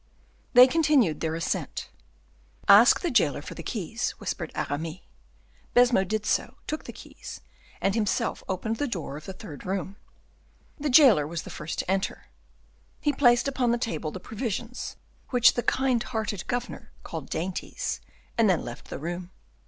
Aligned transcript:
They 0.53 0.65
continued 0.65 1.19
their 1.19 1.35
ascent. 1.35 1.91
"Ask 2.67 3.01
the 3.01 3.11
jailer 3.11 3.43
for 3.43 3.53
the 3.53 3.61
keys," 3.61 4.15
whispered 4.17 4.51
Aramis. 4.55 5.01
Baisemeaux 5.75 6.05
did 6.05 6.25
so, 6.25 6.55
took 6.65 6.85
the 6.85 6.91
keys, 6.91 7.41
and, 7.79 7.93
himself, 7.93 8.43
opened 8.49 8.77
the 8.77 8.87
door 8.87 9.15
of 9.15 9.25
the 9.27 9.33
third 9.33 9.63
room. 9.63 9.97
The 10.79 10.89
jailer 10.89 11.27
was 11.27 11.43
the 11.43 11.51
first 11.51 11.77
to 11.77 11.91
enter; 11.91 12.29
he 12.99 13.13
placed 13.13 13.47
upon 13.47 13.69
the 13.71 13.77
table 13.77 14.09
the 14.09 14.19
provisions, 14.19 14.95
which 15.29 15.53
the 15.53 15.61
kind 15.61 16.01
hearted 16.01 16.47
governor 16.47 16.91
called 17.03 17.29
dainties, 17.29 18.01
and 18.39 18.49
then 18.49 18.65
left 18.65 18.89
the 18.89 18.97
room. 18.97 19.29